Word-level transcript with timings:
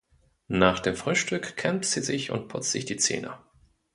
Nach 0.47 0.79
dem 0.79 0.95
Frühstück 0.95 1.55
kämmt 1.57 1.85
sie 1.85 2.01
sich 2.01 2.31
und 2.31 2.47
putzt 2.47 2.71
sich 2.71 2.85
die 2.85 2.97
Zähne. 2.97 3.37